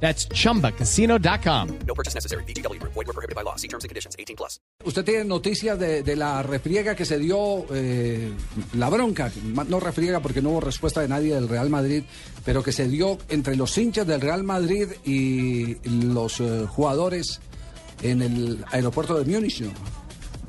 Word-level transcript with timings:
That's 0.00 0.28
chumbacasino.com. 0.28 1.68
No 1.86 1.94
purchase 1.94 2.14
necessary. 2.14 2.44
BGW. 2.44 2.80
Void 2.82 3.06
were 3.06 3.12
prohibited 3.12 3.34
by 3.34 3.42
law. 3.42 3.56
See 3.56 3.68
terms 3.68 3.84
and 3.84 3.88
conditions. 3.88 4.14
18 4.18 4.36
plus. 4.36 4.60
Usted 4.84 5.04
tiene 5.04 5.24
noticias 5.24 5.78
de, 5.78 6.02
de 6.02 6.16
la 6.16 6.42
refriega 6.42 6.94
que 6.94 7.04
se 7.04 7.18
dio, 7.18 7.66
eh, 7.74 8.30
la 8.74 8.88
bronca, 8.88 9.32
no 9.68 9.80
refriega 9.80 10.20
porque 10.20 10.42
no 10.42 10.50
hubo 10.50 10.60
respuesta 10.60 11.00
de 11.00 11.08
nadie 11.08 11.34
del 11.34 11.48
Real 11.48 11.70
Madrid, 11.70 12.04
pero 12.44 12.62
que 12.62 12.72
se 12.72 12.86
dio 12.88 13.18
entre 13.28 13.56
los 13.56 13.76
hinchas 13.78 14.06
del 14.06 14.20
Real 14.20 14.44
Madrid 14.44 14.88
y 15.04 15.76
los 15.88 16.40
eh, 16.40 16.66
jugadores 16.68 17.40
en 18.02 18.22
el 18.22 18.64
aeropuerto 18.70 19.18
de 19.18 19.24
Múnich. 19.24 19.62
¿no? 19.62 19.70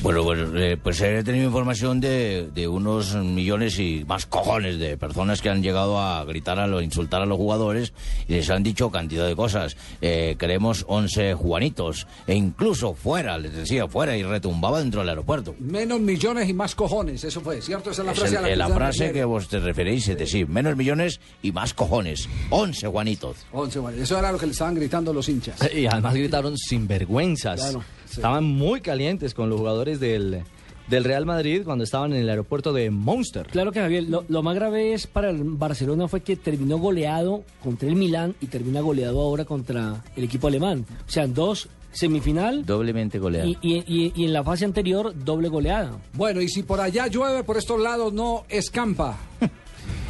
Bueno, 0.00 0.22
bueno, 0.22 0.56
eh, 0.56 0.76
pues 0.80 1.00
he 1.00 1.24
tenido 1.24 1.46
información 1.46 1.98
de, 2.00 2.48
de 2.54 2.68
unos 2.68 3.16
millones 3.16 3.80
y 3.80 4.04
más 4.06 4.26
cojones 4.26 4.78
de 4.78 4.96
personas 4.96 5.42
que 5.42 5.50
han 5.50 5.60
llegado 5.60 5.98
a 5.98 6.24
gritar, 6.24 6.60
a 6.60 6.68
lo, 6.68 6.80
insultar 6.80 7.20
a 7.20 7.26
los 7.26 7.36
jugadores 7.36 7.92
y 8.28 8.34
les 8.34 8.48
han 8.48 8.62
dicho 8.62 8.90
cantidad 8.92 9.26
de 9.26 9.34
cosas. 9.34 9.76
Eh, 10.00 10.36
queremos 10.38 10.84
11 10.86 11.34
Juanitos 11.34 12.06
e 12.28 12.36
incluso 12.36 12.94
fuera, 12.94 13.38
les 13.38 13.52
decía, 13.54 13.88
fuera 13.88 14.16
y 14.16 14.22
retumbaba 14.22 14.78
dentro 14.78 15.00
del 15.00 15.08
aeropuerto. 15.08 15.56
Menos 15.58 15.98
millones 15.98 16.48
y 16.48 16.54
más 16.54 16.76
cojones, 16.76 17.24
eso 17.24 17.40
fue, 17.40 17.60
¿cierto? 17.60 17.90
Esa 17.90 18.02
es 18.02 18.06
la 18.06 18.12
Es 18.12 18.18
frase 18.20 18.34
el- 18.34 18.38
a 18.38 18.42
la 18.42 18.48
que 18.50 18.56
la 18.56 18.68
frase 18.68 19.12
que 19.12 19.24
vos 19.24 19.48
te 19.48 19.58
referéis, 19.58 20.06
es 20.06 20.16
decir, 20.16 20.46
menos 20.48 20.76
millones 20.76 21.20
y 21.42 21.50
más 21.50 21.74
cojones. 21.74 22.28
11 22.50 22.86
Juanitos. 22.86 23.38
Once, 23.50 23.76
bueno, 23.80 24.00
eso 24.00 24.16
era 24.16 24.30
lo 24.30 24.38
que 24.38 24.46
le 24.46 24.52
estaban 24.52 24.76
gritando 24.76 25.12
los 25.12 25.28
hinchas. 25.28 25.58
Y 25.74 25.86
además 25.86 26.14
gritaron 26.14 26.56
sinvergüenzas. 26.56 27.60
Claro, 27.60 27.84
sí. 28.08 28.16
Estaban 28.16 28.44
muy 28.44 28.80
calientes 28.80 29.34
con 29.34 29.48
los 29.50 29.58
jugadores 29.58 30.00
del, 30.00 30.42
del 30.88 31.04
Real 31.04 31.26
Madrid 31.26 31.62
cuando 31.64 31.84
estaban 31.84 32.12
en 32.12 32.20
el 32.20 32.28
aeropuerto 32.28 32.72
de 32.72 32.90
Monster. 32.90 33.46
Claro 33.46 33.72
que 33.72 33.80
Javier, 33.80 34.04
lo, 34.04 34.24
lo 34.28 34.42
más 34.42 34.54
grave 34.54 34.94
es 34.94 35.06
para 35.06 35.30
el 35.30 35.42
Barcelona 35.44 36.08
fue 36.08 36.20
que 36.22 36.36
terminó 36.36 36.78
goleado 36.78 37.42
contra 37.62 37.88
el 37.88 37.94
Milán 37.96 38.34
y 38.40 38.46
termina 38.46 38.80
goleado 38.80 39.20
ahora 39.20 39.44
contra 39.44 40.02
el 40.16 40.24
equipo 40.24 40.48
alemán. 40.48 40.84
O 41.06 41.10
sea, 41.10 41.26
dos 41.26 41.68
semifinal 41.90 42.66
Doblemente 42.66 43.18
goleado. 43.18 43.48
y, 43.48 43.56
y- 43.62 43.84
y- 43.86 44.12
y 44.14 44.24
en 44.26 44.32
la 44.34 44.44
fase 44.44 44.64
anterior 44.66 45.14
doble 45.24 45.48
goleada. 45.48 45.92
Bueno, 46.12 46.40
y 46.42 46.48
si 46.48 46.62
por 46.62 46.80
allá 46.80 47.06
llueve, 47.06 47.42
por 47.44 47.56
estos 47.56 47.80
lados 47.80 48.12
no 48.12 48.44
escampa. 48.48 49.18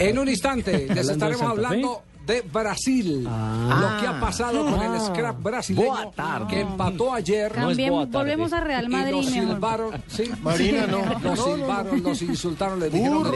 En 0.01 0.19
un 0.19 0.29
instante 0.29 0.87
les 0.93 1.09
estaremos 1.09 1.43
hablando 1.43 2.03
de 2.29 2.43
Brasil. 2.43 3.27
Ah. 3.29 3.79
Lo 3.97 4.01
que 4.01 4.07
ha 4.07 4.21
pasado 4.21 4.65
con 4.65 4.81
el 4.81 5.01
scrap 5.01 5.43
brasileño 5.43 5.87
Boa 5.89 6.11
tarde. 6.13 6.47
que 6.49 6.61
empató 6.61 7.13
ayer. 7.13 7.51
No 7.57 7.63
es 7.71 7.77
También 7.77 7.93
tarde. 7.95 8.13
volvemos 8.13 8.53
a 8.53 8.61
Real 8.61 8.85
y 8.85 8.89
Madrid, 8.89 9.15
mi 9.15 9.39
amor. 9.39 9.53
silbaron, 9.55 10.03
sí. 10.07 10.31
Marina, 10.43 10.87
no. 10.87 11.01
Los 11.23 11.43
silbaron, 11.43 12.03
los 12.03 12.23
insultaron, 12.23 12.79
les 12.81 12.93
dijeron. 12.93 13.27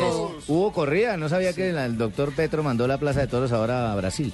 Hubo 0.46 0.72
corrida, 0.72 1.16
no 1.16 1.28
sabía 1.28 1.52
que 1.54 1.70
el 1.70 1.96
doctor 1.98 2.32
Petro 2.34 2.62
mandó 2.62 2.86
la 2.86 2.98
Plaza 2.98 3.20
de 3.20 3.26
Toros 3.26 3.50
ahora 3.52 3.92
a 3.92 3.96
Brasil. 3.96 4.32